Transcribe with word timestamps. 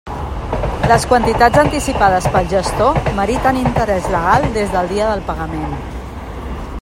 Les 0.91 1.03
quantitats 1.11 1.59
anticipades 1.63 2.29
pel 2.37 2.49
gestor 2.55 2.97
meriten 3.19 3.61
interès 3.65 4.11
legal 4.15 4.51
des 4.59 4.75
del 4.77 4.93
dia 4.95 5.11
del 5.13 5.25
pagament. 5.29 5.81